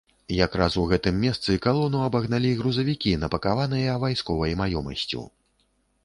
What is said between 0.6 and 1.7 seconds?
у гэтым месцы